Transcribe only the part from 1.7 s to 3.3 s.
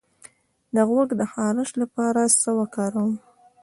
لپاره باید څه وکاروم؟